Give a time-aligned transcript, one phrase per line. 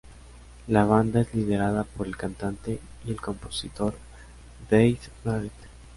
[0.69, 3.93] La banda es liderada por el cantante y el compositor
[4.67, 5.51] Dave Merritt.